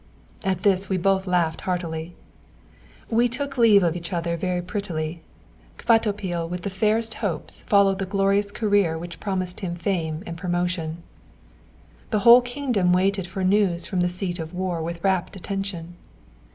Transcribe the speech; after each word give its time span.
At 0.43 0.63
this 0.63 0.89
we 0.89 0.97
both 0.97 1.27
laughed 1.27 1.61
heartily. 1.61 2.15
We 3.11 3.29
took 3.29 3.55
leave 3.59 3.83
of 3.83 3.95
each 3.95 4.11
other 4.11 4.35
very 4.35 4.59
prettily. 4.63 5.21
Kvatopil 5.77 6.49
with 6.49 6.63
the 6.63 6.71
fairest 6.71 7.13
hopes 7.21 7.61
followed 7.61 7.99
the 7.99 8.07
glorious 8.07 8.51
career 8.51 8.97
which 8.97 9.19
promised 9.19 9.59
him 9.59 9.75
fame 9.75 10.23
and 10.25 10.35
promotion. 10.37 11.03
The 12.09 12.21
whole 12.25 12.41
kingdom 12.41 12.91
waited 12.93 13.27
for 13.27 13.43
news 13.43 13.85
from 13.85 13.99
the 13.99 14.09
seat 14.09 14.39
of 14.39 14.55
war 14.55 14.81
with 14.81 15.03
rapt 15.03 15.35
attention. 15.35 15.93